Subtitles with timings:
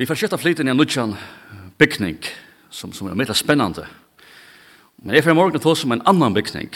[0.00, 1.10] Vi får skjøtta flyten i en nødjan
[1.76, 2.22] bygning,
[2.72, 3.82] som, som er mye spennende.
[5.04, 6.70] Men jeg får i morgen til som en annan bygning.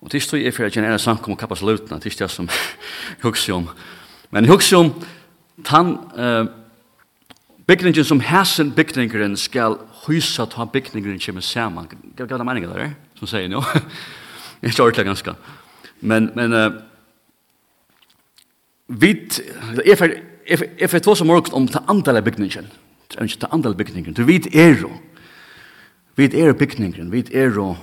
[0.00, 2.48] Og til stod jeg for å generere samkom og kappas luten, til stod som
[3.24, 3.66] hugsi om.
[4.32, 4.94] Men hugsi om
[5.60, 6.48] tan uh,
[7.68, 9.76] bygningen som hæsen bygningeren skal
[10.06, 11.90] hysa ta bygningeren kommer saman.
[12.16, 13.60] Gav det meningen der, som sier nå.
[14.62, 15.36] Jeg kjør ikke ganske.
[16.00, 16.80] Men, men uh,
[18.88, 19.12] vi,
[19.84, 22.70] jeg får jeg får tåse morgen om ta andal bygningen.
[23.10, 24.14] Det er ikke ta andal bygningen.
[24.14, 24.90] Du vet er jo.
[26.16, 27.12] Vi er bygningen.
[27.12, 27.76] Vi er jo.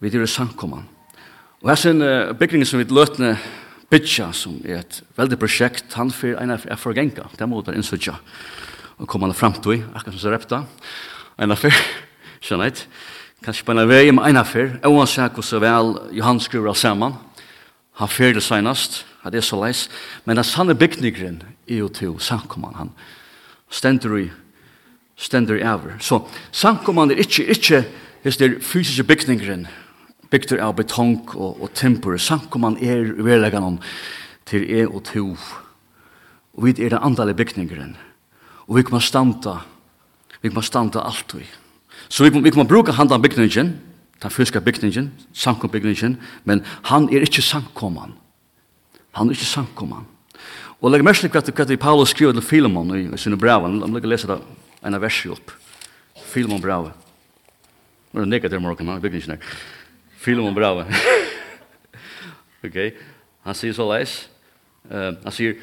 [0.00, 0.88] Vi er jo samkomman.
[1.62, 2.02] Og her sin
[2.38, 3.36] bygningen som vi løtne
[3.90, 7.28] Bitcha, som er et veldig prosjekt, han fyrir en av forgenga.
[7.38, 8.16] Det må være innsutja.
[8.98, 10.64] Og kom han fram til, akkurat som så repta.
[11.38, 11.76] En av fyr,
[12.42, 12.86] skjønner jeg.
[13.44, 14.78] Kanskje på en av vei med en av fyr.
[14.88, 17.14] Og han sier hvordan vel Johan skriver av sammen.
[18.00, 19.86] Han fyrir det senast, at det er så leis.
[20.24, 22.90] Men den sanne byggningren er jo til samkomman han
[23.70, 24.30] stender i
[25.16, 25.96] stender i over.
[26.00, 26.20] Så
[26.52, 27.84] samkomman er ikke, ikke
[28.22, 29.66] hvis det er fysiske bygningeren
[30.30, 32.18] bygter av betong og, og temper.
[32.18, 33.78] Sankoman er verleggen
[34.46, 35.36] til e og to.
[36.56, 37.96] Og vi er den andale bygningeren.
[38.66, 39.60] Og vi kan standa
[40.42, 41.46] vi kan standa alt vi.
[42.08, 43.78] Så vi, vi kan bruka handan bygningeren
[44.22, 48.14] den fysiske bygningeren, samkombygningeren, men han er ikke sankoman.
[49.12, 50.06] Han er ikke sankoman.
[50.80, 53.64] Og legg mest kvart hva i Paulus skriver til Filemon i, i sinne brev.
[53.64, 54.36] Han legger lese det
[54.84, 55.54] en av verset opp.
[56.28, 56.90] Filemon brev.
[58.12, 59.56] Nå er det nekket der morgen, han bygger ikke nær.
[60.20, 60.84] Filemon brev.
[62.66, 62.78] ok,
[63.48, 64.20] han sier så leis.
[64.90, 65.56] Uh, han sier,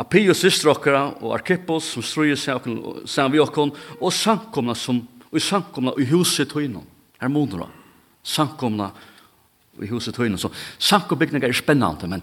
[0.00, 2.64] Apios systra okkara og Arkippos som strøyer seg
[3.04, 6.86] sammen vi okkon og sankomna som og sankomna i huset tøynon.
[7.20, 8.90] Her moner han.
[9.80, 12.22] I huset tøyna Så samkombygningar er spennande, men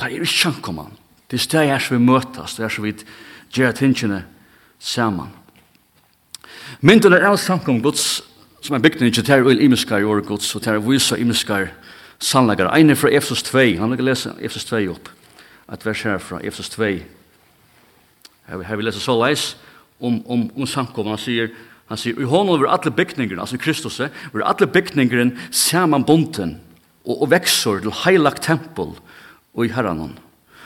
[0.00, 0.94] Det er ikke kjønkommann.
[1.28, 2.94] Det er stedet er som vi møtes, det er som vi
[3.52, 4.22] gjør tingene
[4.78, 5.28] saman.
[6.80, 8.22] Mynden er alt samkom Guds,
[8.64, 11.68] som er bygden ikke, det er imiskar i året Guds, og til er visa imiskar
[12.18, 12.72] sannleggare.
[12.76, 15.10] Ein er fra Efsos 2, han vil lese Efsos 2 opp,
[15.72, 16.88] et vers her fra Efsos 2.
[18.48, 19.56] Her vil lese så leis
[20.00, 21.52] om, om, om samkom, han sier,
[21.92, 26.56] han sier, i hånden over alle bygningerne, altså Kristus, over alle bygningerne saman bonden,
[27.04, 29.19] og, og vekser til heilagt tempel, og
[29.54, 30.18] og i herranon.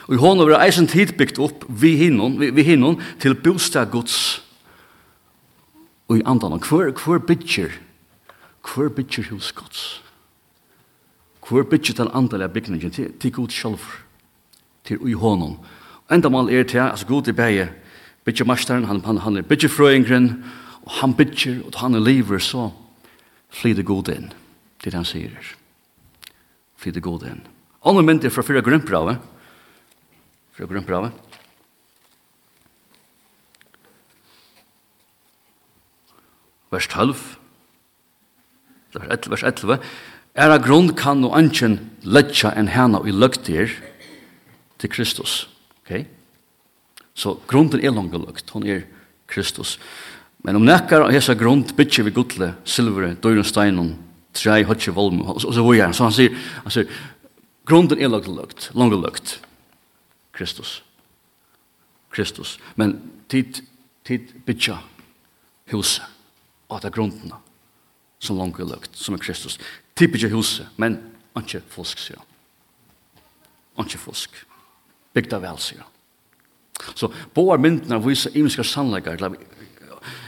[0.07, 3.89] Og i hånd over eisen tid bygd opp vi hinnon, vi, vi hinnon til bostad
[3.93, 4.41] gods
[6.07, 6.59] og i andan.
[6.61, 7.73] Hvor, hvor bygger,
[8.61, 10.03] hvor bygger hos gods?
[11.47, 13.97] Hvor bygger den andalega bygningen til, til god sjálfur,
[14.85, 15.57] til i hånden.
[16.11, 17.69] Enda mal er til, altså god i beie,
[18.25, 20.43] bygger masteren, han, han, han er bygger frøyngren,
[20.85, 22.69] og han bygger, og han er lever, så
[23.49, 24.31] flyr det god inn.
[24.83, 25.33] Det han sier.
[26.77, 27.41] Flyr det god inn.
[27.85, 29.19] Andre myndir fra fyra grunnbrave.
[30.57, 31.11] Fyra grunnbrave.
[36.71, 37.37] Vers 12.
[39.29, 39.79] Vers 11.
[40.35, 43.71] Er av grunn kan no anken letja en hana i løgtir
[44.81, 45.45] til Kristus.
[45.85, 46.07] Okay?
[47.13, 48.49] Så grunden er langt løgt.
[48.51, 48.83] Hon er
[49.31, 49.77] Kristus.
[50.43, 53.93] Men om nekkar av hesa grund bytje vi gudle, silvere, døyren steinen,
[54.35, 55.95] trei, hotje, volmu, og så vore han.
[55.95, 56.35] Så han sier,
[56.65, 56.91] han sier,
[57.65, 59.39] Grunden er lagt lagt, langt lagt.
[60.31, 60.83] Kristus.
[62.09, 62.59] Kristus.
[62.75, 63.63] Men tid,
[64.03, 64.77] tid bytja
[65.71, 66.05] huset
[66.69, 67.33] av det grunden
[68.19, 69.57] som langt er lukt, som er Kristus.
[69.95, 70.99] Tid bytja huset, men
[71.39, 73.85] ikke fusk, sier han.
[73.85, 74.37] Ikke fusk.
[75.15, 75.91] Bygda vel, sier han.
[76.95, 79.21] Så båar myndene viser imenska sannleikar,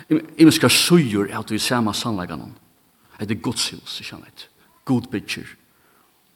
[0.09, 2.49] imenska sujur er at vi ser med sannleikarna.
[3.19, 4.47] Det er Guds hus, ikke han vet.
[4.85, 5.47] God bytjer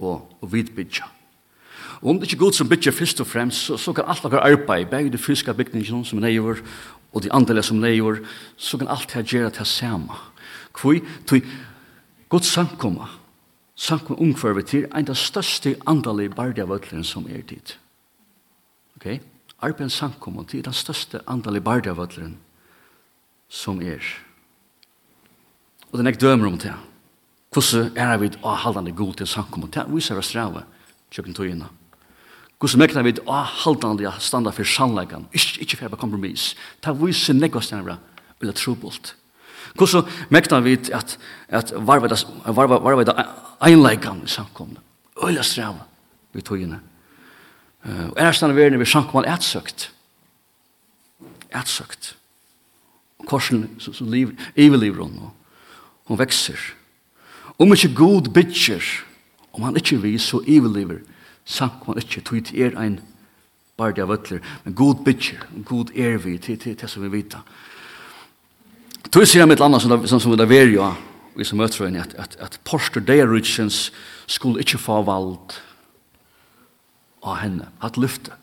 [0.01, 1.07] og, og vidbytja.
[2.01, 4.25] Og om det ikke er god som bytja først og fremst, så, så kan alt
[4.25, 6.61] akkur arbeid, begge de fysiske bygningene som er neiver,
[7.13, 8.21] og de andelig som er neiver,
[8.57, 10.17] så kan alt her gjøre til samme.
[10.73, 11.45] Kvoi, tog
[12.29, 13.09] Guds samkomma,
[13.75, 17.77] samkomma omkvarvet til, en av største andelig bardia vøtlen som er dit.
[18.97, 19.19] Ok?
[19.61, 22.37] Arbeid samkomma til den største andelig bardia vøtlen
[23.51, 24.01] som er.
[25.91, 26.90] Og det er nek dømer om det her.
[27.51, 29.73] Hvordan er vi å halde god til samkommet?
[29.75, 30.61] Det viser vi strave,
[31.11, 31.67] kjøkken togene.
[32.61, 35.25] Hvordan mekner vi å halde det å standa for sannleggen?
[35.35, 36.53] Ikke, ikke for kompromiss.
[36.79, 37.97] Det viser nekva strave,
[38.39, 39.11] eller trobult.
[39.75, 39.83] tro på.
[39.83, 41.17] Hvordan mekner vi at,
[41.49, 43.17] at varve det
[43.59, 44.77] einleggen i sankum,
[45.21, 45.83] Øyla strave,
[46.31, 46.79] vi togene.
[47.83, 49.91] Og er standa verden vi sankum samkommet etsøkt.
[51.51, 52.15] Etsøkt.
[53.27, 55.19] Korsen, så, så liv, evig liv rundt.
[56.07, 56.55] Hun vekser.
[56.55, 56.80] Hun vekser
[57.61, 58.81] Om ikke god bytjer,
[59.53, 61.03] om han ikke vis så ivellever,
[61.45, 62.99] sank man ikke, tog til er en
[63.77, 67.43] bardi av ötler, men god bytjer, god er vi, til det som vi vita.
[69.11, 70.87] Tog sier jeg mitt annet som, som vi da ver jo,
[71.35, 73.91] vi som møter henne, at, at, at Porster Deiritsjens
[74.25, 75.57] skulle ikke få vald
[77.21, 78.33] av henne, at lyfte.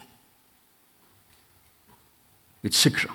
[2.63, 3.11] Vi sikra.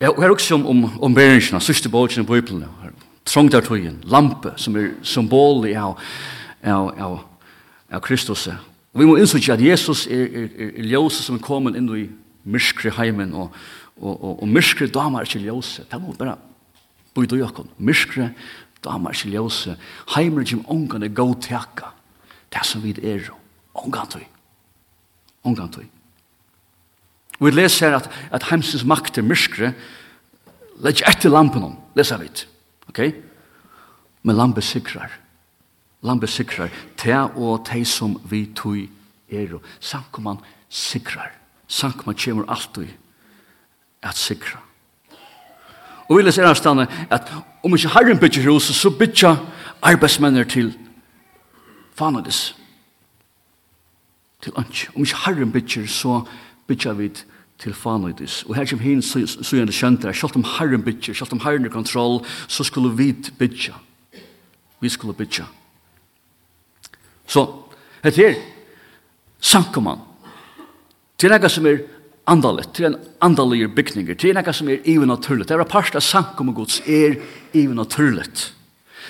[0.00, 2.94] Jeg har også om, om, om beringsene, sørste bogen i Bibelen, her,
[3.26, 5.98] trångdartøyen, lampe, som er symbol i av,
[6.62, 7.16] av, av,
[7.90, 8.46] av Kristus.
[8.48, 11.88] Og vi må innsynge at Jesus er, er, er, er ljøse som er kommet inn
[11.94, 12.06] i
[12.46, 13.50] myskre heimen, og,
[13.98, 15.84] og, og, og myskre damer er ikke ljøse.
[15.90, 16.38] Det må bare
[17.16, 17.68] bøyde i okken.
[17.78, 18.30] Myskre
[18.84, 19.76] damer er ikke ljøse.
[20.14, 21.92] Heimen er ikke ångene gå teka.
[22.54, 23.26] Det som vi er,
[23.74, 24.26] ångene tøy.
[25.44, 25.86] Ångene tøy.
[27.36, 29.74] Vi leser her at, at heimsens makt er myrskre,
[30.84, 32.42] Læg etter lampen om, leser vi det.
[32.88, 33.00] Ok?
[34.22, 35.10] Men lampe sikrar.
[36.02, 36.70] Lampe sikrar.
[36.96, 38.88] Te og te som vi tui
[39.30, 39.58] er.
[39.80, 40.38] Sankoman
[40.68, 41.32] sikrar.
[41.68, 42.88] Sankoman kjemur alltid
[44.02, 44.60] at sikra.
[46.08, 47.32] Og vi leser her stande at
[47.64, 49.36] om ikke herren bytjer hos, så bytja
[49.82, 50.76] arbeidsmenner til
[51.94, 52.54] fanadis.
[54.42, 54.90] Til ønsk.
[54.94, 56.20] Om ikke herren bytjer, så
[56.66, 57.26] bytja vi til
[57.58, 58.42] til fanøytis.
[58.48, 62.20] Og her kommer hin sujende kjøntere, selv om Herren bytja, selv om Herren er kontroll,
[62.48, 63.72] så skulle vi bytja.
[64.80, 65.44] Vi skulle bytja.
[67.26, 67.46] Så,
[68.04, 68.34] hette her,
[69.40, 70.00] sankumann.
[71.18, 71.78] Til ega som er
[72.28, 75.48] andalet, til en andalige bygninger, til ega som er even naturligt.
[75.48, 77.16] Det er parst av sankum og gods er
[77.54, 78.52] even naturligt.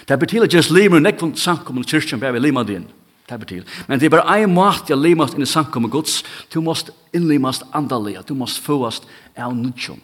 [0.08, 2.86] Det betyr at just limer nekvund sankum og kyrkjen bæver lima din.
[3.26, 3.64] Det betyr.
[3.88, 6.20] Men det er bare en måte jeg limast inn i samkommet gods.
[6.54, 8.22] Du måst innlimast andalega.
[8.22, 10.00] Du måst fåast av nudjum.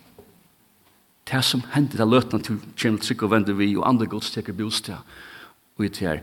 [1.31, 4.57] Det som hender det løtna til kjennel trygg og vende vi og andre gods teker
[4.59, 4.99] bostad
[5.79, 6.19] og ut her.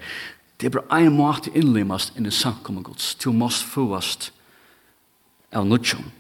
[0.60, 3.14] Det er bare en måte innlimast inn i samkommet gods.
[3.16, 4.34] Du måst fåast
[5.56, 6.12] av nudjum.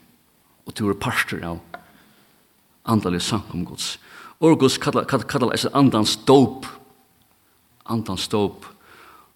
[0.63, 1.59] Og du er parster av
[2.87, 3.97] andalega samkommet gods.
[4.39, 6.65] Og gods kallar kallar kallar andans dop.
[7.85, 8.63] Andans dop.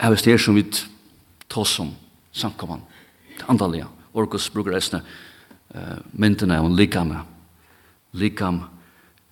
[0.00, 0.64] er det som vi
[1.48, 1.94] tar som
[2.32, 2.84] samkommende,
[3.48, 3.86] andalige.
[4.14, 5.02] Orkos bruker eisne
[5.74, 7.22] uh, myndene og likame.
[8.12, 8.64] Likam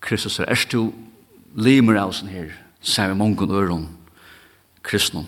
[0.01, 0.93] Kristus er er du
[1.55, 3.89] limer av sånn her, sier vi mange øron,
[4.83, 5.25] kristne.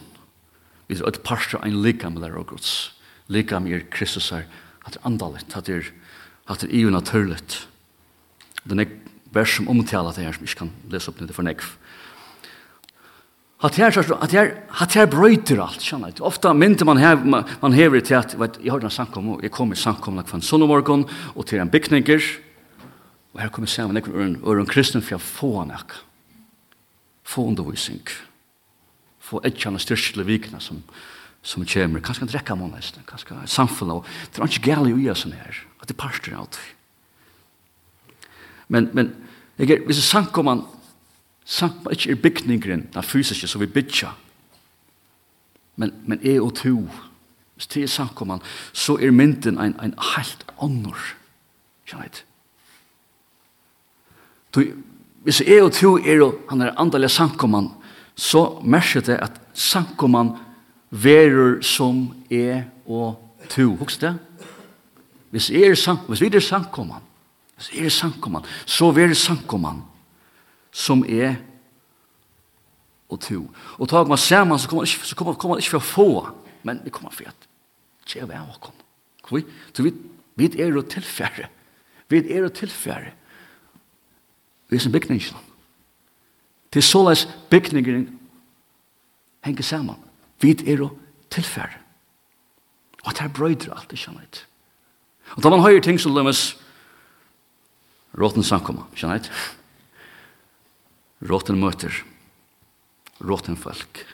[0.88, 2.94] Vi er et parster av en likam der orkos.
[3.28, 4.46] Likam er Kristus er
[4.86, 5.92] at er andalig, at er
[6.50, 7.68] at er iu naturligt.
[8.64, 8.90] Det er nek
[9.32, 11.78] vers som omtaler det her som ikke kan lese opp nu, det for nekv.
[13.62, 14.48] Hatt her, hatt her,
[14.80, 16.24] hatt her brøyter alt, skjønner du.
[16.25, 19.44] Ofta mynder man, hev, man, man hever til at, vet, jeg har en samkom, og
[19.46, 21.06] jeg kommer i samkom like, en sonnemorgon,
[21.36, 22.25] og til en bygninger,
[23.36, 26.02] og her kommer sammen nekken øren, øren kristen, for jeg får han ikke.
[27.31, 28.02] Få undervisning.
[29.22, 30.81] Få etkjene styrkjelig vikene som,
[31.46, 32.02] som kommer.
[32.02, 35.62] Kanskje kan drekka måned, kanskje et samfunn, og det er ikke gale i oss her,
[35.80, 36.57] at det parster alt.
[38.74, 39.14] Men, men,
[39.62, 40.66] jeg er, hvis samkomman,
[41.45, 44.18] Samt man ikke er bygningren, den fysiske som vi bygger.
[45.76, 46.90] Men, men er og to,
[47.56, 50.98] hvis det er sankt samkommende, så er mynden en, en helt annor.
[51.86, 52.24] Kjenner jeg
[54.56, 54.64] Du,
[55.24, 57.71] hvis er og to er og han er andalig sankt samkommende,
[58.16, 60.38] så merker det at sankt samkommende
[60.90, 63.16] verur som er og
[63.50, 63.76] to.
[63.76, 64.18] Husk det?
[65.31, 67.02] Hvis, er, sankt, hvis vi er sankt samkommende,
[67.56, 69.91] hvis jeg er samkommende, så verur samkommende
[70.71, 71.35] som er
[73.11, 73.44] og to.
[73.78, 75.90] Og tar man sammen, så kommer man ikke, så kommer, kommer man ikke for å
[75.92, 76.09] få,
[76.63, 77.47] men det kommer for at
[78.07, 78.71] det er vi av oss.
[79.31, 79.92] Vi, så vi,
[80.35, 81.47] vi er jo tilfære.
[82.11, 83.11] Vi er jo tilfære.
[84.69, 85.37] Vi er som bygningen.
[86.73, 88.07] Det er såleis bygningen
[89.44, 89.95] henger sammen.
[90.42, 90.90] Vi er jo
[91.30, 91.80] tilfære.
[93.04, 94.47] Og det er brøyder alt, ikke sant?
[95.35, 96.57] Og da man høyer ting som lømmes
[98.19, 99.31] råten samkommer, ikke sant?
[101.21, 101.94] Råten møter.
[103.21, 104.06] Råten folk.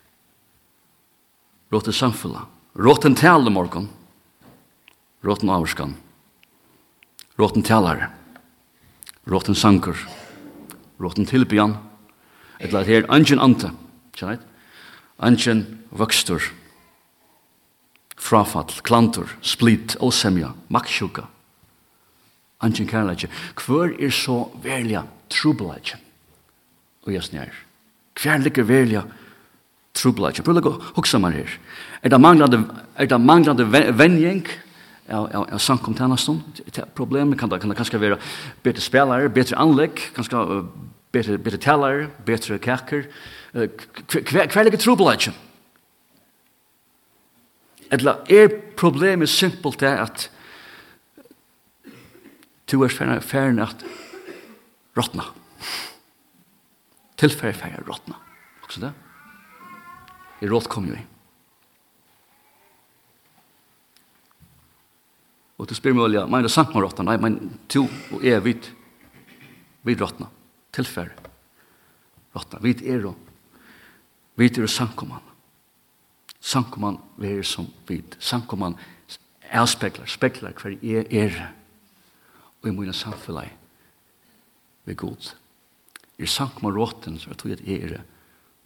[1.71, 2.47] Råten samfunnet.
[2.75, 3.89] Råten tale morgen.
[5.23, 5.95] Råten avskan.
[7.39, 8.11] Råten talare.
[9.27, 9.97] Råten sanker.
[10.99, 11.77] Råten tilbyan.
[12.59, 13.71] Et la her angen ante.
[14.17, 14.41] Kjennet?
[15.17, 16.41] Angen vokstur,
[18.17, 21.27] Frafall, klantur, split, osemja, makksjuka.
[22.59, 26.06] Angen kærleitje, Hvor er så verlige trubeleikje?
[27.07, 27.55] og jeg snær.
[28.17, 29.03] Hver ligger velja
[29.97, 30.45] trubla ikke.
[30.45, 31.57] Prøv å hukse meg her.
[32.03, 32.61] Er det manglande,
[32.97, 33.65] er det manglande
[33.97, 34.43] venjeng
[35.07, 36.41] av, av, av samkomtjennesten?
[36.97, 38.19] Problemet kan det, kan det kanskje være
[38.65, 40.43] bedre spelare, bedre anlegg, kanskje
[41.15, 43.07] bedre, bedre talare, bedre kaker.
[43.55, 45.33] Hver, hver ligger trubla ikke?
[47.95, 50.27] Eller er problemet simpelt det at
[52.67, 53.85] du er ferdig at
[54.97, 55.29] råtna?
[57.17, 58.15] tilfære fære råttene.
[58.63, 58.93] Også det?
[60.41, 61.03] I rått kom jo i.
[65.57, 67.09] Og du spyr meg men det er sant med råttene.
[67.09, 67.38] Nei, men
[67.69, 68.69] to og er vidt
[69.88, 70.29] vid råttene.
[70.75, 71.15] Tilfære
[72.36, 72.62] råttene.
[72.62, 73.17] Vid er og
[74.38, 75.24] vid er og sankoman.
[76.39, 78.15] Sankoman er som vid.
[78.19, 78.77] Sankoman
[79.41, 81.41] er spekler, spekler hver er er.
[82.62, 83.50] Og i mine samfunnet
[84.86, 85.33] vi god
[86.25, 88.00] er sank med råten, så jeg tror at jeg er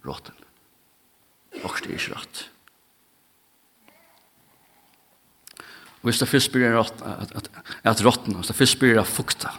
[0.06, 0.38] råten.
[1.62, 2.46] Og det er ikke rett.
[6.02, 7.50] Og hvis det først blir rått, at, at,
[7.86, 9.52] at råten, hvis det først blir at fukta,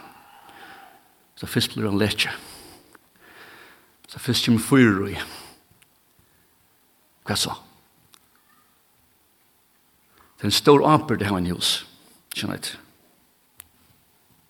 [1.32, 2.34] hvis det først blir en letje,
[4.02, 5.20] hvis det først kommer fyrer i,
[7.24, 7.54] hva så?
[10.36, 11.78] Det er en stor aper det her i hos,
[12.34, 12.80] kjenner jeg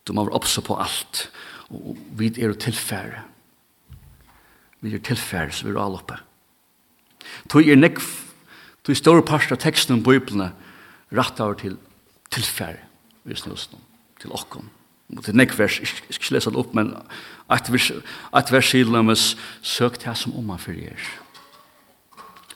[0.04, 1.28] Du må være oppså på alt,
[1.70, 3.22] og vi er jo tilfære
[4.84, 6.18] vi er tilfære, så vi er alle oppe.
[7.48, 8.04] Tog er nekv,
[8.84, 10.50] tog store parst av teksten om Bibelene
[11.14, 11.78] rett over til
[12.34, 12.76] tilfær
[13.24, 13.56] vi nå,
[14.20, 14.68] til okken.
[15.16, 16.92] Og til nekv vers, jeg skal ikke lese det opp, men
[17.52, 17.90] at vers,
[18.34, 21.10] at vers siden om oss, søk til som om man fyrir er.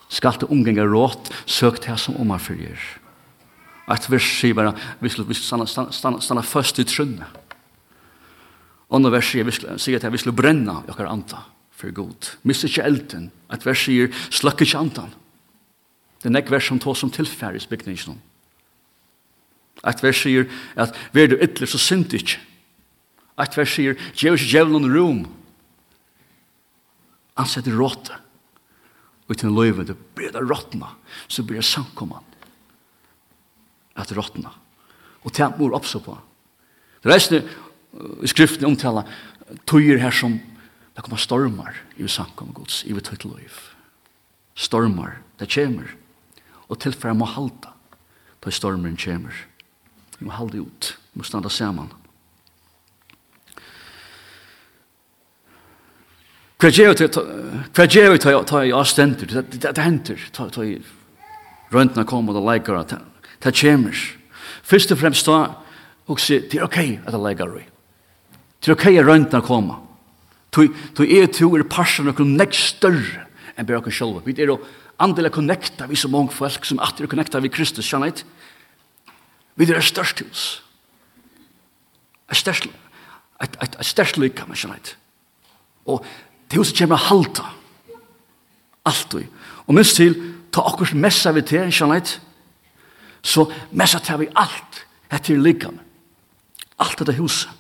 [0.09, 2.81] Skal det omgenge råt, søk til som om man fyrir.
[3.89, 7.45] At vers sier bare, vi skal stanna, stanna, stanna, stanna først i trunnet.
[8.93, 11.45] Andre vers sier, vi skal, sier at vi skal brenna i okkar anta
[11.79, 12.35] for god.
[12.43, 13.31] Mist ikke elden.
[13.49, 15.13] at vers sier, slakk ikke antan.
[16.21, 18.19] Det er nek vers som tås som tilfæres bygningen.
[19.87, 22.43] At vers sier at «Vær du ytler, så synd ikke».
[23.39, 25.23] At vers sier «Gjev ikke djevelen rom».
[27.39, 28.19] Han setter råte.
[29.29, 30.91] Og til løyve, det blir det råtna,
[31.29, 32.25] så blir det samkomman.
[33.97, 34.51] At råtna.
[35.23, 36.17] Og til mor oppså på.
[37.05, 37.47] Det reisende
[38.25, 39.05] i skriften omtala
[39.69, 40.37] tøyer her som
[40.99, 43.59] Det kommer stormar i vi samkommet gods, i vi tøyt loiv.
[44.59, 45.93] Stormar, det kommer.
[46.67, 47.71] Og tilfra må halda,
[48.43, 49.37] da stormen kommer.
[50.19, 51.95] Vi må halda ut, vi må standa saman.
[56.59, 59.39] Hva gjør vi til å ta i avstender?
[59.55, 60.81] Det henter, ta i
[61.71, 62.87] røntene kom og det leikere,
[63.39, 64.07] det kommer.
[64.67, 65.45] Først og fremst da,
[66.11, 67.69] og sier, det er ok at det leikere.
[68.59, 69.85] Det er ok at røntene kommer.
[70.67, 73.27] Tog er to er parsen og nekk større
[73.59, 74.23] enn bare oss selv.
[74.27, 74.59] Vi er jo
[74.99, 78.25] andelig connecta vi så mange folk som alltid er connecta vi Kristus, kjenner jeg.
[79.59, 80.47] Vi er størst hos.
[82.31, 82.67] Et størst,
[83.43, 84.45] et, lykke,
[84.79, 84.97] jeg.
[85.87, 86.05] Og
[86.51, 87.45] det huset kommer halta.
[88.85, 89.15] Alt.
[89.67, 90.15] Og minst til,
[90.53, 92.19] ta akkurat messa vi til, kjenner jeg.
[93.23, 95.79] Så messa tar vi alt etter líkam.
[96.79, 97.58] Alt dette huset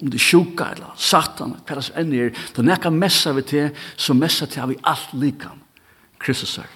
[0.00, 4.16] om det sjuka eller satan, hva det enn er, det nekka messa vi til, så
[4.16, 5.60] messa til vi alt likan.
[6.20, 6.68] Kristus er,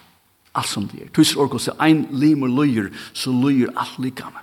[0.52, 1.12] alt som det er.
[1.14, 4.40] Tusen orkos, det ein limer løyer, så løyer alt likan.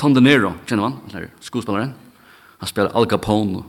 [0.00, 1.92] Tom De Niro, kjenner man, eller skuespilleren,
[2.60, 3.64] han spiller Al Capone,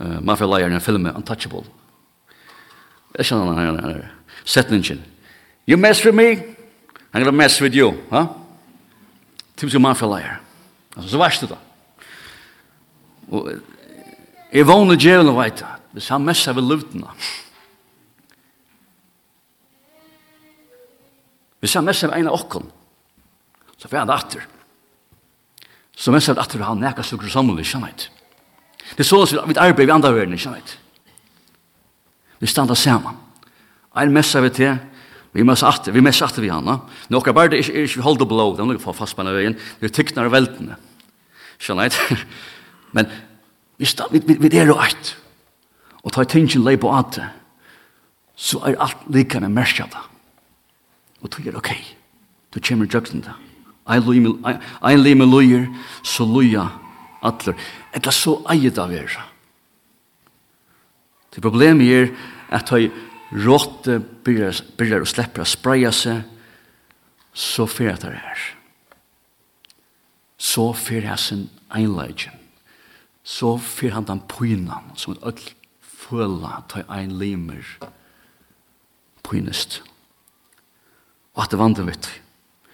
[0.00, 1.64] uh, mafia-leieren i filmen Untouchable.
[3.16, 4.02] Jeg kjenner han, han er
[4.44, 5.00] setningen.
[5.68, 6.36] You mess with me,
[7.12, 8.28] I'm gonna mess with you, huh?
[9.56, 10.47] Typisk mafia-leier.
[10.98, 11.58] Altså, så varst det da.
[13.30, 13.50] Og
[14.50, 15.74] jeg vågne djevelen veit det.
[15.94, 17.12] Hvis han messer ved lutene.
[21.62, 22.66] Hvis han messer ved en av okken,
[23.78, 24.44] så får han det atter.
[25.94, 27.94] Så messer det atter han nekka sukker sammen, ikke han.
[28.98, 30.76] Det er så at vi arbeider i andre verden, ikke han.
[32.42, 33.18] Vi standa sammen.
[33.98, 34.78] Ein messer ved til,
[35.32, 36.80] Vi mest atter, vi mest atter vi hana.
[37.08, 39.54] Nå okkar bare det er ikke vi holder blå, det er noe fast på veien,
[39.78, 40.78] vi tykner tyknar veltene.
[41.58, 42.18] Skjønner jeg?
[42.96, 43.10] Men
[43.78, 45.14] vi, vi, vi, vi er jo eit.
[46.04, 47.26] Og tar tingen lei på at det,
[48.38, 50.04] så er alt lika med merska det.
[51.22, 51.72] Og tog er ok.
[52.54, 53.34] Du kommer djøkken da.
[53.88, 55.66] Ein li med loyer,
[56.04, 56.68] så loya
[57.24, 57.56] atler.
[57.96, 59.10] Etla så eiet av er.
[61.34, 62.12] Det problemet er
[62.54, 62.88] at høy
[63.44, 66.22] råtte byrjar å slepper å spreia seg,
[67.34, 68.46] så fyrir at det er
[70.38, 72.32] så fyr sin einleggen,
[73.24, 75.54] så fyr han den pynan som et öll
[76.08, 77.64] føla ta ein limer
[79.26, 79.82] pynest.
[81.34, 82.08] Og at det vandrer vitt.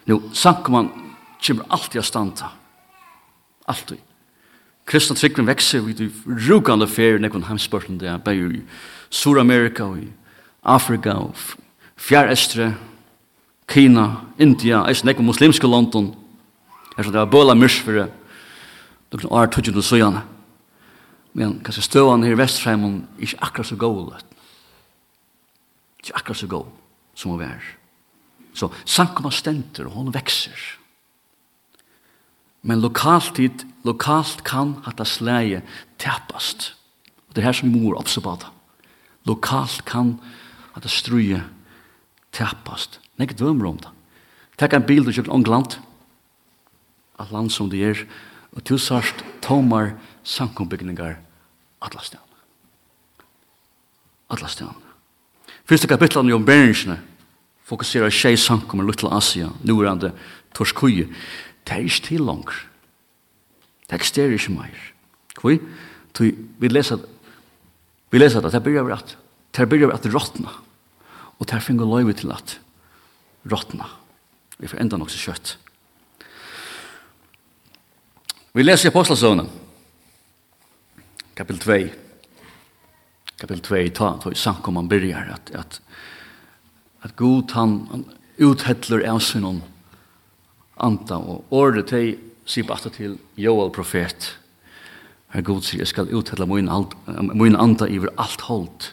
[0.06, 0.90] Nå, Sankoman
[1.46, 2.52] kommer alltid a standa.
[3.66, 3.98] Alltid.
[4.86, 6.10] Kristna tryggven vekser vid du
[6.48, 8.60] rugande ferier nekon heimspørten det er bare i
[9.10, 10.10] Sur-Amerika og i
[10.62, 11.36] Afrika og
[11.96, 12.34] fjær
[13.68, 16.14] Kina, India, eis nekon muslimske London,
[16.96, 18.06] Jeg det var bøla myrsfere,
[19.10, 20.22] det Det var år tutsjen og søgjane.
[21.34, 24.24] Men kanskje støvan her i Vestrheimen er ikke akkurat så god.
[25.98, 26.66] Ikke akkurat så god
[27.14, 27.74] som å være.
[28.54, 30.54] Så sankum av stenter, og hun vekser.
[32.62, 35.62] Men lokalt tid, lokalt kan hatta sleie
[35.98, 36.72] tappast.
[37.28, 38.52] Og det er her som vi mor oppsabata.
[39.26, 40.14] Lokalt kan
[40.76, 41.42] hatta struje
[42.32, 43.00] tappast.
[43.18, 43.90] Nei, ikke dømer om det.
[44.58, 45.78] Takk en bil til England,
[47.18, 48.04] at land som det er,
[48.54, 49.94] og til sørst tomar
[50.24, 51.16] samkombygningar
[51.82, 52.20] atlastan.
[54.30, 54.74] Atlastan.
[55.68, 56.98] Fyrste kapitlet om bernsene
[57.64, 60.12] fokuserer tjej sankom i Lutla Asia, nurande
[60.54, 61.08] torskuje.
[61.64, 62.52] Det er ikke til langt.
[63.88, 64.80] Det eksisterer ikke mer.
[65.40, 65.58] Hvor?
[66.20, 67.08] Vi leser det.
[68.10, 68.52] Vi leser det.
[68.52, 69.16] Det begynner at
[69.54, 70.52] det begynner at råtna.
[71.38, 72.58] Og det finner løyve til at
[73.50, 73.86] råtna.
[74.58, 75.56] Vi får enda nok så kjøtt.
[78.54, 79.48] Vi leser i Apostelsøvnen,
[81.34, 81.78] kapitel 2,
[83.40, 85.80] kapitel 2, ta, ta i samkom man byrjar, at, at,
[87.02, 88.04] at god han, han
[88.38, 89.48] uthettler av sin
[90.78, 92.12] anta og året til,
[92.46, 94.28] sier bare til Joel profet,
[95.34, 96.94] her god sier, jeg skal uthettla min, alt,
[97.34, 98.92] min anda iver alt holdt,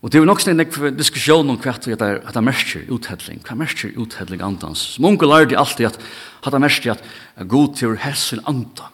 [0.00, 3.42] Og det er nok snakk for diskusjon om hva det er at det merker uthedling.
[3.44, 4.96] Hva merker uthedling andans?
[4.98, 5.98] Mungo lærte alltid at
[6.46, 8.88] det er merker at god til hessin anda.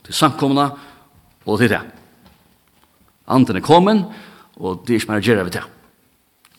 [0.00, 0.70] Det er samkomna,
[1.44, 1.82] og det er det.
[3.28, 4.06] Anden er kommet,
[4.56, 5.68] og det er ikke mer gjerra vi til.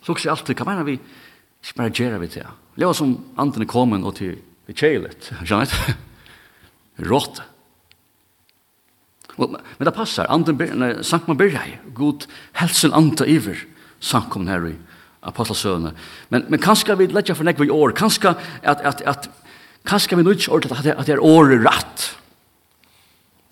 [0.04, 2.46] Så også alltid, hva mener vi ikke mer gjerra vi til?
[2.78, 5.74] Leva som anden er kommet, og til vi kjeilet, skjønnet?
[7.10, 7.57] Råttet.
[9.38, 10.26] Men det passar.
[10.30, 11.78] Anden byrjar, sankman byrjar.
[11.94, 12.26] God
[12.58, 13.58] helsen anta iver
[14.00, 14.76] sankommen her i
[15.28, 15.92] apostelsøvne.
[16.30, 17.96] Men, men kanskje vi letja for nekva i år.
[17.98, 19.30] Kanskje at, at, at
[19.88, 22.14] kanskje vi nødt til at, at det er året ratt.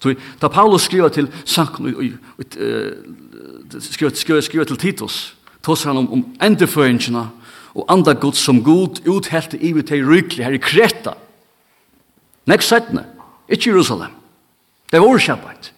[0.02, 2.20] Så da Paulus skriver til sankommen,
[3.80, 7.30] skriver, skriver, skriver til Titus, tås han om, om endeføringene
[7.76, 11.16] og andre gods som god uthelte i vi til ryklig her i Kreta.
[12.46, 13.06] Nekst sættene,
[13.50, 14.14] ikke Jerusalem.
[14.92, 15.72] Det var årskjapet.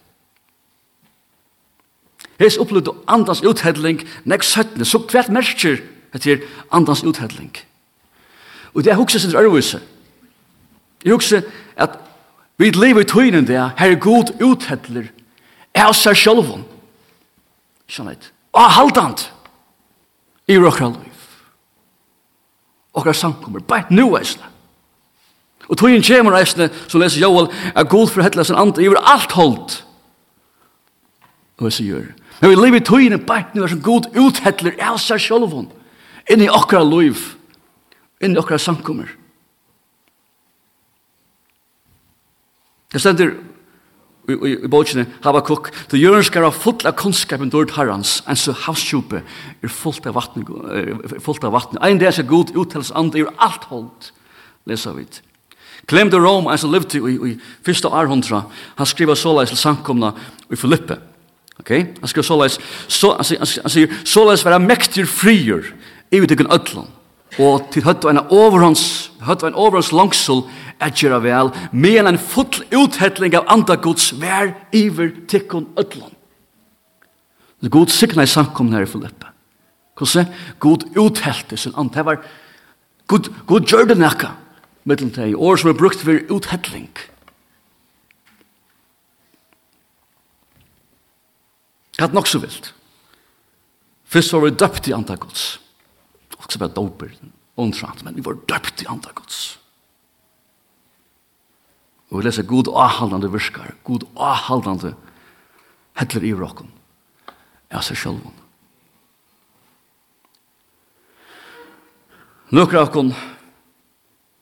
[2.39, 5.79] Hes upplevde andans uthedling, nek søttene, så hvert merker
[6.13, 7.55] etter andans uthedling.
[8.73, 9.81] Og det er hukse sin ørvise.
[11.05, 11.43] Jeg hukse
[11.75, 11.97] at
[12.57, 15.09] vi lever i tøynen det, her er god uthedler,
[15.73, 16.65] er oss her sjølven.
[17.87, 18.31] Skjønne et.
[18.53, 19.27] Og halvdant
[20.47, 21.25] i råkra liv.
[22.93, 24.45] Og her samkommer, bare nu eisne.
[25.69, 29.31] Og tøyen kommer eisne, som leser Joel, er god for hettler sin andre, i alt
[29.31, 29.83] holdt.
[31.57, 32.26] Og hva gjør det?
[32.41, 35.55] Når vi lever i tøyene bært nu er som god uthettler av seg selv
[36.27, 37.21] inn i okra liv,
[38.21, 39.09] inn i okra samkommer.
[42.93, 43.33] Det stender
[44.27, 48.39] i, i, i bøkene Havakuk, «Du gjør skal ha fullt av kunnskapen dårlig herrens, en
[48.39, 50.43] så havskjupe er fullt av vatten.
[50.71, 51.79] Er fullt av vatten.
[51.83, 54.11] En del er god uttales andre, er alt holdt,
[54.67, 55.23] leser vi det.
[55.87, 58.43] Clem de Rome, en som levde i, i i første århundra,
[58.75, 60.11] han skriver så leis til samkomna
[60.51, 60.99] i Filippe,
[61.59, 61.85] Okay?
[61.99, 65.65] Han skriver såleis, så, han, sier, han sier, såleis være mektig frier
[66.11, 66.89] i vi tykken ødlån,
[67.43, 68.85] og til høtt og en overhånds,
[69.25, 70.45] høtt og en overhånds langsål
[70.83, 76.13] at gjøre vel, med en full uthetling av andre gods vær iver tykken ødlån.
[77.57, 79.33] Det er god sikna i samkommen her i Filippe.
[79.97, 80.27] Hvordan?
[80.61, 81.97] God uthelte sin andre.
[81.97, 82.17] Det var,
[83.07, 84.35] god, god gjør det nekka,
[84.85, 86.85] mittelen til, år som er brukt for uthetling.
[86.93, 87.16] Uthettling
[92.05, 92.73] hatt nok så vilt.
[94.07, 95.57] Først var vi døpt i antagods.
[96.37, 97.11] Og så var doper,
[97.57, 99.57] ondfrant, men vi var døpt i antagods.
[102.07, 104.93] Og vi leser god avhaldande virkar, god avhaldande
[105.99, 106.69] hettler i rokken.
[107.71, 108.21] Ja, seg selv
[112.47, 113.09] Nøkker av kon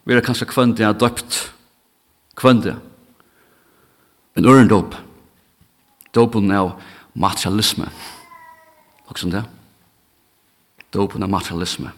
[0.06, 1.40] vi er kanskje kvendig er døpt
[2.38, 2.76] kvendig.
[4.38, 4.94] Men øren dop,
[6.14, 6.76] dopen er
[7.16, 7.90] materialisme.
[9.08, 9.44] Og som det.
[10.94, 11.92] Dopen av materialisme.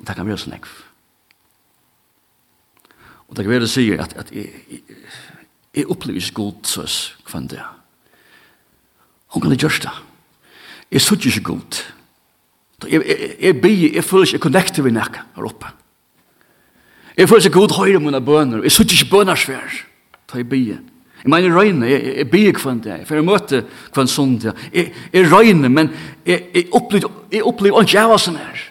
[0.00, 0.72] Det kan være sånn ekv.
[3.28, 4.98] Og det kan være å si at, at jeg, jeg,
[5.74, 7.62] jeg opplever ikke god søs kvann det.
[9.34, 9.94] Hun kan ikke gjøre det.
[10.94, 11.80] Jeg sier ikke god.
[12.84, 15.70] Jeg, jeg, jeg jeg, jeg føler ikke, jeg connecter med nekka her oppe.
[17.16, 18.62] Jeg føler ikke god høyre mine bøner.
[18.66, 19.78] Jeg sier ikke bønersvær.
[20.30, 20.90] Da jeg byen.
[21.24, 23.62] Jeg mener røyne, jeg, jeg blir kvann det, for jeg møter
[23.94, 24.52] kvann sånn det.
[24.74, 25.88] Jeg, jeg røyne, men
[26.28, 28.64] jeg, jeg opplever, jeg opplever ikke jeg var sånn her.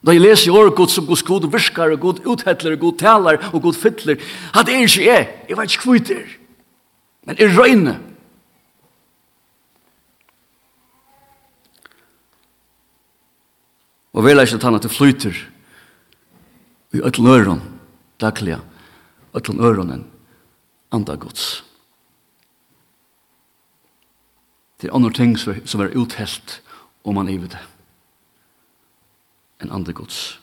[0.00, 3.40] Da jeg leser i året god som god god virkar, og god uthettler, god taler,
[3.52, 4.16] og god fytler,
[4.54, 6.30] at det er ikke jeg, jeg vet ikke hva det er.
[7.28, 7.94] Men jeg røyne.
[14.16, 15.36] Og vel er ikke tannet det flyter
[16.96, 17.60] i øtlen øron,
[18.20, 18.58] daglige,
[19.36, 20.06] øtlen øronen,
[20.90, 21.62] anda gods.
[24.80, 26.60] Det er andre ting som er uthelt
[27.04, 27.62] om man ivet det.
[29.60, 30.40] En andre gods.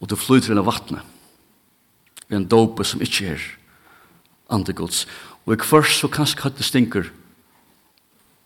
[0.00, 1.02] Og du flyter inn av vattnet.
[2.26, 3.42] Vi er en dope som ikke er
[4.52, 5.04] andre gods.
[5.46, 7.10] Og i kvart så kanskje hatt det stinker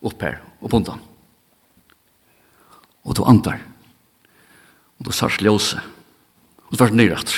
[0.01, 1.05] opp her, opp undan.
[3.05, 3.61] Og du andar.
[5.01, 5.81] Og du sars ljøse.
[6.69, 7.33] Og du vart nyrakt.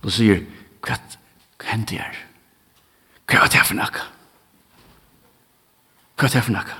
[0.00, 0.44] Og du sier,
[0.84, 1.00] hva
[1.68, 2.27] hendte her?
[3.28, 4.04] Hva er det for noe?
[6.16, 6.76] Hva er det for noe?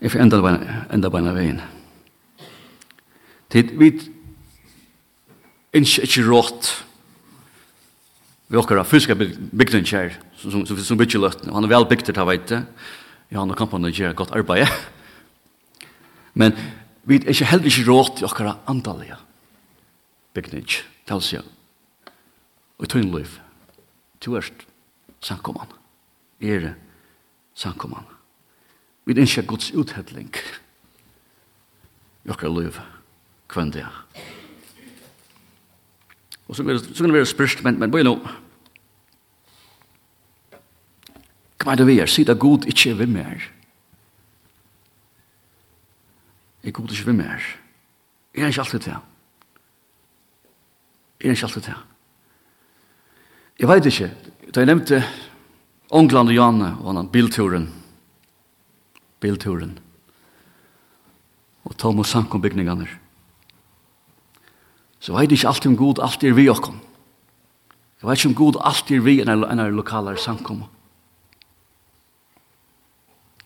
[0.00, 1.62] Jeg får enda bare, enda bare veien.
[3.52, 3.92] Tid, vi
[5.76, 6.72] ikke ikke rått
[8.46, 11.50] vi okkar av fysiska bygden kjær som, som, som, som bygger løtten.
[11.50, 12.60] Han er vel bygd til, veit det.
[13.32, 14.70] Ja, han og kampene gjør godt arbeid.
[16.38, 16.54] Men
[17.02, 19.18] vi er ikke heller ikke rått i okkar andalige
[20.36, 20.62] bygden.
[20.62, 21.42] Det vil si
[22.78, 23.38] og i tøyn liv.
[24.24, 24.48] Du er
[25.20, 25.72] sankoman.
[26.40, 26.74] Er
[27.54, 28.04] sankoman.
[29.04, 30.34] Vi er ikke Guds uthedling
[32.26, 32.74] Jokker liv
[33.48, 33.86] kvenn det.
[36.48, 38.16] Og så kan det være spørst, men, men bøy nå.
[41.62, 42.10] Hva er det vi er?
[42.10, 43.46] Sida god ikke er vi mer.
[46.66, 47.46] Er god ikke vi mer?
[48.34, 48.96] Er ikke alltid det?
[51.20, 51.76] Er ikke alltid det?
[53.56, 54.10] Jeg vet ikke,
[54.52, 54.98] da jeg nevnte
[55.96, 57.70] Ongland og Janne og han bilturen,
[59.20, 59.78] bilturen,
[61.64, 62.88] og Thomas Sankom bygningene,
[65.00, 66.76] så vet jeg ikke alltid om god alltid er vi okkom.
[68.02, 70.64] Jeg vet ikke om god alltid er vi enn er lokale Sankom.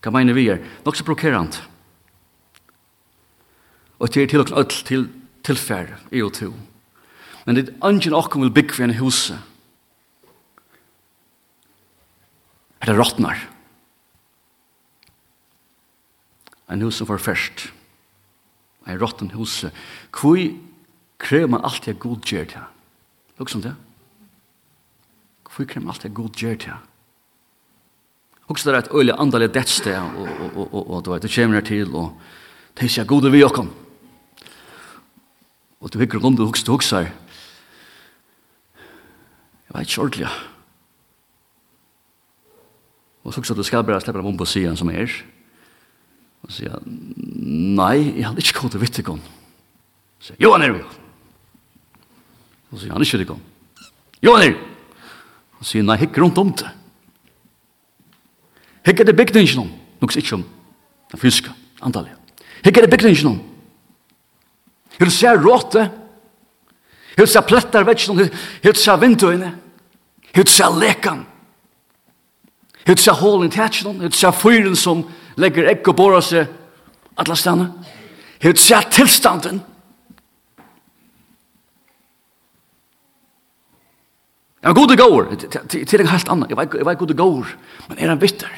[0.01, 0.59] Hva mener vi er?
[0.83, 1.61] Nok så brokerant.
[4.01, 5.07] Og til til okken ødel til
[5.45, 6.51] tilfær, i og to.
[7.45, 9.37] Men det er ungen okkom vil bygge for en huset,
[12.81, 13.37] er det råttnar.
[16.71, 17.69] En hus som var først.
[18.87, 19.65] En råtten hus.
[20.15, 20.39] Hvor
[21.21, 22.69] krever man alltid god gjør til?
[23.39, 23.75] Lukk som det.
[25.45, 26.79] Hvor krever man alltid god gjør til?
[28.51, 31.31] Også det er et øyelig andelig dettsted, og, og, og, og, og du vet, det
[31.31, 32.17] kommer her til, og
[32.75, 33.69] det er ikke gode vi åkken.
[35.81, 37.07] Og du hikker rundt og hukst og hukser.
[39.67, 40.50] Jeg vet ikke ordentlig, ja.
[43.21, 45.11] Og så sa du skal bare slippe dem om på siden som er.
[46.41, 49.21] Og så sier nei, jeg hadde ikke gått til Vittekon.
[50.19, 50.81] Så sier jo, han er jo.
[52.71, 53.43] Og sier han ikke Vittekon.
[54.21, 54.59] Jo, han er jo.
[55.61, 56.71] Og sier nei, hikk rundt om det.
[58.89, 59.71] Hikk er det bygningen om.
[60.01, 60.45] Noks ikke om
[61.11, 61.53] den fysiske
[61.85, 62.17] antallet.
[62.65, 63.41] Hikk er det bygningen om.
[64.97, 65.85] Hikk ser råte.
[67.17, 68.23] Hikk ser pletter vetsjon.
[68.65, 69.51] Hikk ser vindøyene.
[70.33, 71.27] Hikk ser lekan.
[72.87, 75.03] Hette ser hålen til hætsjen, hette ser fyren som
[75.39, 76.49] legger egg og borer seg
[77.21, 77.69] alle stedene.
[78.41, 79.61] Hette seg tilstanden.
[84.61, 85.29] Er han god og gåur?
[85.69, 86.49] Til en helt annan.
[86.49, 87.53] Jeg var god og gåur.
[87.89, 88.51] Men er han bitter?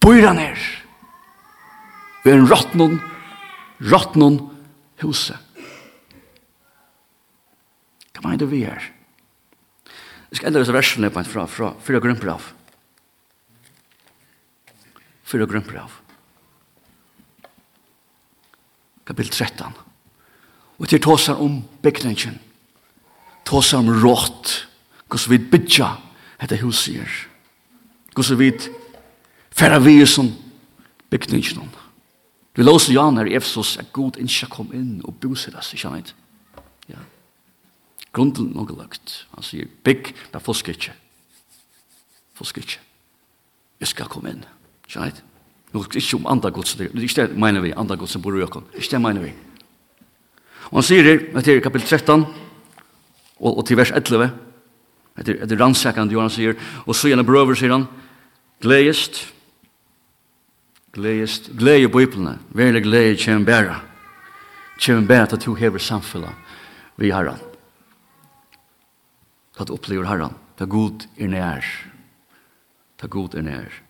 [0.00, 0.60] Bøyr han er?
[2.24, 2.96] Vi er en råttnån.
[3.92, 4.38] Råttnån
[5.04, 5.36] huset.
[8.16, 8.88] Hva mener du vi er?
[10.28, 12.38] Jeg skal enda disse versene på en fra, fra, fra grunn på
[15.28, 15.96] for å grønne av.
[19.08, 19.76] Kapitel 13.
[20.78, 22.38] Og til tåsar om bygningen.
[23.48, 24.64] Tåsar om rått.
[25.08, 25.96] Hvordan vi bygger
[26.40, 27.14] dette huset her.
[28.14, 28.50] Hvordan vi
[29.50, 30.30] færre vi som
[31.10, 31.70] bygningen.
[32.54, 35.86] Vi låser Jan her i Efsos at god ikke kom inn og boser oss, ikke
[35.86, 36.14] sant?
[36.90, 37.00] Ja.
[38.12, 39.24] Grunden nok lagt.
[39.36, 40.92] Han sier, bygg, men fusk ikke.
[42.34, 42.80] Fusk ikke.
[43.78, 44.42] Vi skal komme inn.
[44.42, 44.57] Ja.
[44.88, 45.22] Skjønt?
[45.72, 48.22] Nå er ikke om andre gods, det er ikke det mener vi, andre gods som
[48.24, 48.64] bor i økken.
[48.74, 49.32] Ikke det mener vi.
[50.70, 52.24] Og han sier det, det er kapitel 13,
[53.38, 54.30] og, og til vers 11,
[55.24, 57.86] det er, er rannsakan, det sier, og så gjerne brøver, sier han,
[58.64, 59.26] gledest,
[60.96, 63.80] gledest, glede i bøyplene, verlig glede kjem bæra,
[64.80, 66.32] kjem bæra til to hever samfunnet
[66.98, 67.38] vi herran.
[69.58, 71.66] du opplever herran, ta god er nær,
[72.98, 73.87] ta god er nær.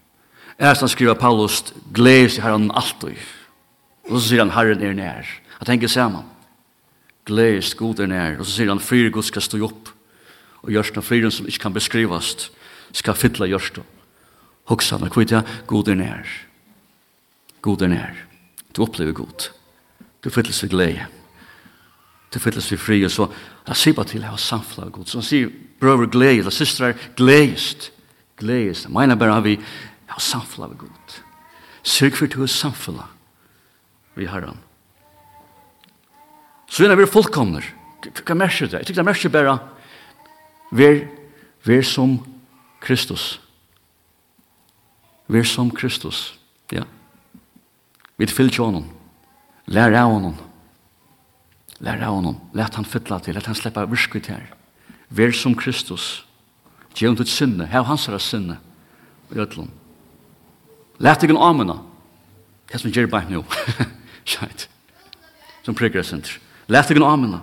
[0.59, 1.63] Er som skriver Paulus,
[1.95, 3.19] gledes i herren alltid.
[4.09, 5.29] Og så sier han, herren er nær.
[5.61, 6.25] Jeg tenker sammen.
[7.29, 8.39] gledes god er nær.
[8.39, 9.93] Og så sier han, fire god skal stå opp.
[10.63, 12.51] Og gjørst av friren som ikke kan beskrivas,
[12.93, 13.79] skal fytle gjørst
[14.69, 16.33] Hoksa, men kvitt ja, god er nær.
[17.65, 18.17] God er nær.
[18.77, 19.49] Du opplever god.
[20.25, 21.07] Du fytles ved glede.
[22.35, 23.29] Du fytles ved fri, og så,
[23.69, 25.07] jeg sier bare til, jeg har samfunnet god.
[25.07, 27.93] Så han sier, brøver glede, eller systrar gledest.
[28.37, 28.85] Gledest.
[28.85, 29.57] Jeg mener bare, vi
[30.09, 31.19] Jeg har samfunnet av Gud.
[31.85, 33.15] Sørg for til å samfunnet
[34.19, 34.59] vi har han.
[36.69, 37.65] Så er vi fullkomner.
[38.03, 38.83] Hva merker det?
[38.83, 39.59] Jeg tykker det merker bare
[40.71, 40.99] Vær,
[41.65, 42.19] vær som
[42.85, 43.39] Kristus.
[45.29, 46.39] Vær som Kristus.
[46.73, 46.85] Ja.
[48.19, 48.85] Vi fyllt honom.
[49.69, 50.37] Lær av honom.
[51.81, 52.39] Lær av honom.
[52.53, 53.35] Lät han fylla til.
[53.35, 54.53] Lät han släppa virskut her.
[55.09, 56.25] Vær som Kristus.
[56.95, 57.67] Gjev om ditt sinne.
[57.67, 58.59] Hev hans sinne.
[59.31, 59.71] Og gjøtlom.
[60.99, 61.79] Lætt ikke en amena.
[62.69, 63.45] Hva som gjør bare nå?
[64.29, 64.67] Skjeit.
[65.67, 66.39] Som prikker jeg senter.
[66.69, 67.43] Lætt ikke en amena.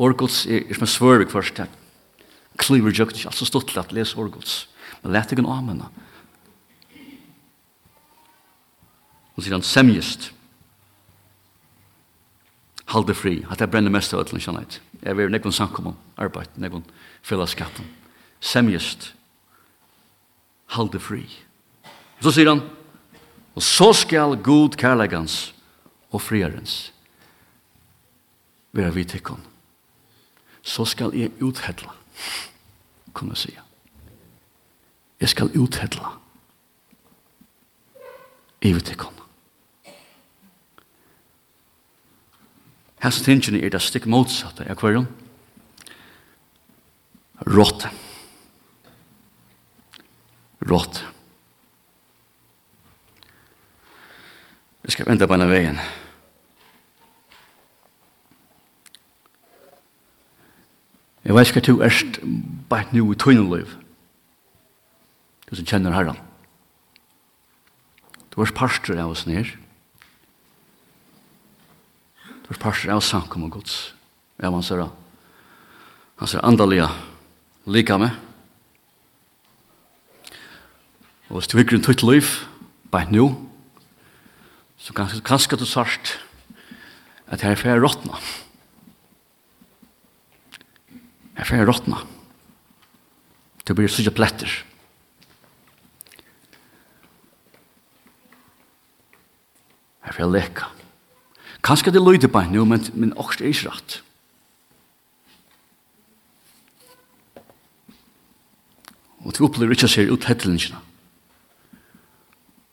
[0.00, 1.62] Orgods er, er som en svørvig først.
[2.60, 4.68] Kliver jøkt ikke, altså stått til at lese orgods.
[5.02, 5.88] Men lætt ikke en amena.
[9.36, 10.30] Og sier han semjest.
[12.92, 13.38] Halde fri.
[13.48, 14.82] At jeg brenner mest av ødelen, skjønner jeg.
[15.00, 16.84] Jeg vil nekvun samkommun, arbeid, nekvun
[17.24, 17.88] fellesskapen.
[18.44, 19.14] Semjest.
[20.76, 21.24] Halde fri.
[21.24, 21.49] Halde fri
[22.20, 22.60] Så sier han,
[23.56, 25.54] og så skal god kærleikans
[26.12, 26.92] og friarens
[28.76, 29.40] være vi tikkon.
[30.62, 31.94] Så skal jeg uthedla,
[33.12, 33.60] kunne jeg sige.
[35.20, 36.12] Jeg skal uthedla
[38.60, 39.14] i ivet tikkon.
[43.00, 45.08] Hans tingene er det stikk motsatte av kvarjon.
[47.48, 47.88] Råte.
[50.60, 50.68] Råte.
[50.68, 51.19] Råte.
[54.82, 55.80] Vi skal vente på denne veien.
[61.24, 61.98] Jeg vet ikke at du er
[62.70, 63.74] bare nå i tøyneliv.
[65.50, 66.18] Du som kjenner herren.
[68.30, 69.52] Du er parster av oss nere.
[72.46, 73.92] Du er parster av sankum og gods.
[74.40, 74.88] Ja, man ser det.
[76.22, 76.88] Han ser andalige
[77.66, 78.16] lika med.
[81.28, 82.26] Og hvis du vikker en tøyt liv,
[82.90, 83.28] bare nå,
[84.80, 86.14] så kanskje, kanskje du sørst
[87.30, 88.16] at her er ferdig råttene.
[91.36, 92.00] Her er ferdig råttene.
[93.68, 94.50] Det blir sånn pletter.
[100.00, 100.72] Her er ferdig leka.
[101.60, 104.00] Kanskje det lyder på en nå, men, men også er ikke rett.
[109.20, 110.80] Og du opplever ikke å se ut hettelingene.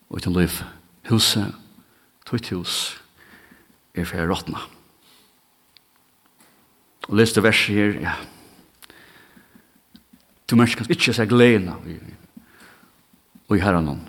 [0.08, 0.72] Og uten løyve
[1.12, 1.52] huset
[2.28, 2.74] tøyt hus
[3.96, 4.60] er for råttene.
[7.08, 8.14] Og leste verset her, ja.
[10.48, 11.84] Du mennesker kan ikke se gleden av
[13.48, 14.04] og i herren noen.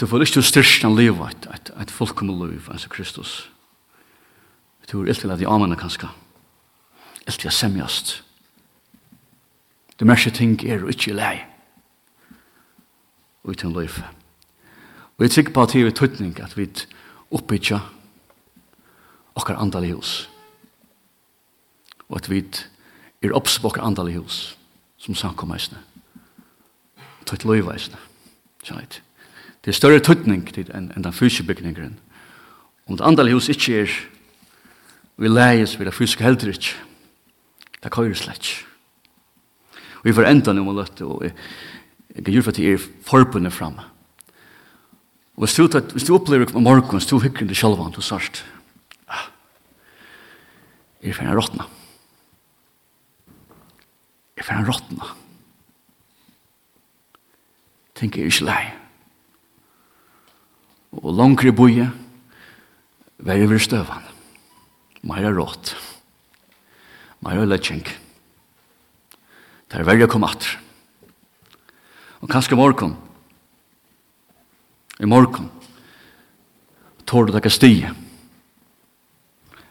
[0.00, 3.50] Du får ikke styrst av liv, et, et et fullkommet liv, altså Kristus.
[4.90, 6.08] Du er til at de amene kanskje.
[7.26, 8.22] Iltil at semjast.
[10.00, 11.44] Du mennesker ting er og ikke lei.
[13.44, 14.23] Og uten livet.
[15.16, 16.66] Og jeg trykker på at det er tøytning at vi
[17.30, 17.78] oppbytja
[19.34, 20.28] okkar andal i hus.
[22.08, 22.42] Og at vi
[23.22, 24.56] er opps på okkar andal i hus
[24.98, 25.78] som samkommeisne.
[27.26, 27.98] Tøyt løyveisne.
[28.64, 29.02] Kjeit.
[29.64, 31.98] Det er større tøytning til enn en den fysiske bygningeren.
[32.86, 33.94] Om det andal i hus ikkje er
[35.16, 36.76] vi leies vi det fysiske heldur ikkje.
[37.82, 38.50] Det køyre slett.
[40.02, 41.34] Og vi får enda noe om å løtte og jeg,
[42.16, 43.93] jeg gjør for at jeg er forbundet framme.
[45.34, 48.44] Og hvis du, hvis du opplever på morgen, hvis du hikker deg selv, du sørst,
[49.10, 49.26] ah,
[51.02, 51.66] jeg finner råttene.
[54.38, 55.10] Jeg finner råttene.
[57.98, 58.62] Tenker jeg ikke lei.
[60.94, 61.88] Og langere boje,
[63.18, 64.10] vær over støvene.
[65.04, 65.74] Mer er rått.
[67.24, 67.82] Mer er løtjeng.
[69.68, 70.54] Det er verre å komme atter.
[72.22, 72.94] Og kanskje morgen,
[75.02, 75.50] i morgon
[77.08, 77.90] tår du takk stige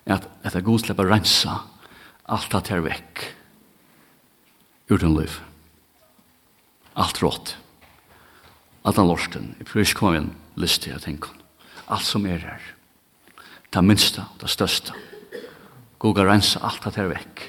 [0.04, 1.62] at etter god slipper rensa
[2.28, 3.24] alt at her vekk
[4.92, 5.40] ur din liv
[7.00, 7.56] alt rått
[8.84, 11.32] alt an lorten i prøys kom en liste jeg tenker
[11.92, 12.62] alt som er her.
[13.72, 14.96] Det minsta det største
[16.04, 17.48] god kan rensa alt at her vekk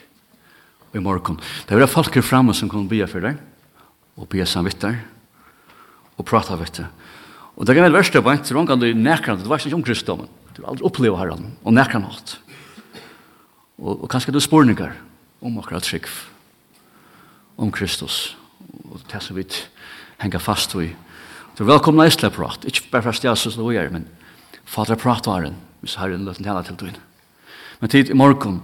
[0.95, 3.41] i morgon det er folk her framme som kan bia for deg
[4.15, 5.01] og bia samvittar
[6.15, 6.85] og prata vitt
[7.55, 9.85] Og det kan være verste på en, så kan du nekran, du vet ikke om
[9.87, 10.31] kristendommen.
[10.55, 12.37] Du har aldri opplevd herren, og nekran alt.
[13.79, 14.97] Og, og kanskje du spurningar
[15.45, 16.09] om akkurat trygg,
[17.59, 18.37] om Kristus,
[18.91, 19.47] og det som vi
[20.23, 20.91] henger fast i.
[21.55, 24.09] Du er velkomna i Isleprat, ikke bare fast Jesus og er, men
[24.67, 26.99] fader prat var en, hvis herren løten tala til du inn.
[27.79, 28.59] Men tid i morgon,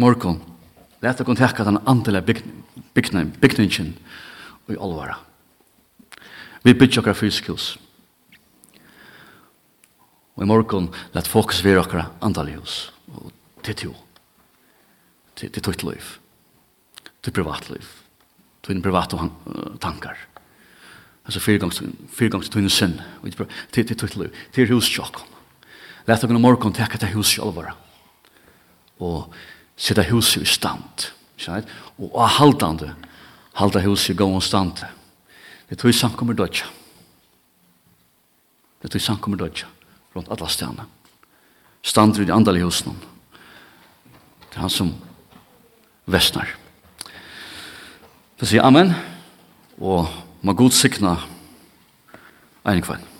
[0.00, 0.40] morgon,
[1.04, 3.94] leta kon tekka den andela bygningen, bygningen, bygningen,
[4.64, 5.18] og i alvara.
[6.64, 7.74] Vi bytja okkar fysisk hus.
[10.34, 12.88] Og i morgon let fokus vera okkar andalig hus.
[13.12, 13.28] Og
[13.62, 13.92] til tjo.
[15.36, 16.14] Til tøyt liv.
[17.22, 17.84] Til privatliv.
[18.64, 19.28] Til private
[19.80, 20.16] tankar.
[21.24, 22.96] Altså fyrgangs tøyne sinn.
[23.72, 24.32] Til tøyt liv.
[24.52, 25.28] Til hustjokken.
[26.08, 27.76] Let okkar i morgon teka til husjolvara.
[29.04, 29.28] Og
[29.76, 31.10] sitta huset i stand.
[32.00, 32.94] Og avhaldande
[33.60, 34.80] halda huset i gåon stand.
[34.80, 35.03] Og
[35.68, 36.66] Det tog jeg samkommer dødja.
[38.82, 39.66] Det tog jeg samkommer dødja.
[40.16, 40.84] Rundt alla stedene.
[41.82, 42.96] Stander i de i husen.
[44.50, 44.94] Det er han som
[46.06, 46.48] vestnar.
[48.40, 48.94] Det sier amen.
[49.80, 50.06] Og
[50.42, 51.16] må god sikna
[52.64, 53.13] ein kvann.